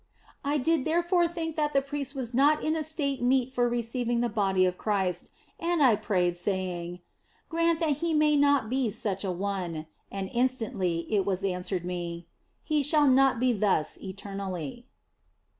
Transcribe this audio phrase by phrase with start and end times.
[0.43, 4.19] "I did therefore think that the priest was not in a state meet for receiving
[4.19, 7.01] the Body of Christ, and I prayed, saying,"
[7.49, 12.25] Grant that he may not be such a one," and instantly it was answered me,"
[12.63, 14.87] He shall not be thus eternally."